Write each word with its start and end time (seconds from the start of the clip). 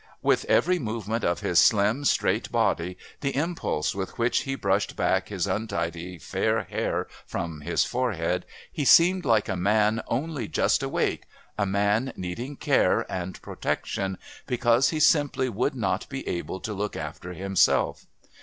With 0.23 0.45
every 0.45 0.79
movement 0.79 1.23
of 1.23 1.41
his 1.41 1.59
slim, 1.59 2.05
straight 2.05 2.51
body, 2.51 2.97
the 3.19 3.35
impulse 3.35 3.93
with 3.93 4.17
which 4.17 4.39
he 4.45 4.55
brushed 4.55 4.95
back 4.95 5.29
his 5.29 5.45
untidy 5.45 6.17
fair 6.17 6.63
hair 6.63 7.05
from 7.27 7.61
his 7.61 7.85
forehead, 7.85 8.43
he 8.71 8.83
seemed 8.83 9.25
like 9.25 9.47
a 9.47 9.55
man 9.55 10.01
only 10.07 10.47
just 10.47 10.81
awake, 10.81 11.25
a 11.55 11.67
man 11.67 12.13
needing 12.15 12.55
care 12.55 13.05
and 13.11 13.39
protection, 13.43 14.17
because 14.47 14.89
he 14.89 14.99
simply 14.99 15.49
would 15.49 15.75
not 15.75 16.09
be 16.09 16.27
able 16.27 16.59
to 16.61 16.73
look 16.73 16.95
after 16.95 17.33
himself. 17.33 18.07